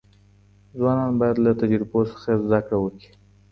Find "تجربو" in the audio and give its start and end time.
1.61-1.99